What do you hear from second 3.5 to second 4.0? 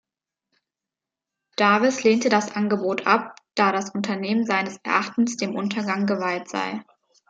da das